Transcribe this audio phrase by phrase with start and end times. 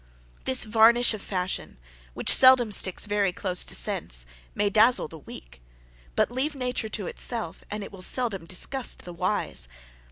[0.45, 1.77] This varnish of fashion,
[2.15, 5.61] which seldom sticks very close to sense, may dazzle the weak;
[6.15, 9.67] but leave nature to itself, and it will seldom disgust the wise.